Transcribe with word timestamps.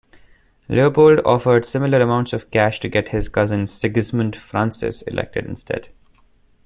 Leopold 0.67 1.19
offered 1.25 1.63
similar 1.63 2.01
amounts 2.01 2.33
of 2.33 2.49
cash 2.49 2.79
to 2.79 2.89
get 2.89 3.09
his 3.09 3.29
cousin 3.29 3.67
Sigismund 3.67 4.35
Francis 4.35 5.03
elected 5.03 5.45
instead. 5.45 5.89